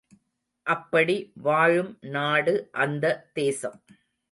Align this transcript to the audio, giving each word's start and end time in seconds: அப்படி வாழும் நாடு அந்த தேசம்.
அப்படி 0.65 1.15
வாழும் 1.35 1.97
நாடு 2.07 2.69
அந்த 2.71 3.05
தேசம். 3.33 3.77